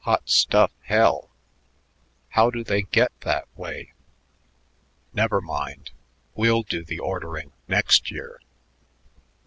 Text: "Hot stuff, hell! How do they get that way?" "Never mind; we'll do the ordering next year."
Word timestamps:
"Hot 0.00 0.28
stuff, 0.28 0.70
hell! 0.82 1.30
How 2.32 2.50
do 2.50 2.62
they 2.62 2.82
get 2.82 3.10
that 3.22 3.48
way?" 3.56 3.94
"Never 5.14 5.40
mind; 5.40 5.92
we'll 6.34 6.62
do 6.62 6.84
the 6.84 6.98
ordering 6.98 7.52
next 7.68 8.10
year." 8.10 8.38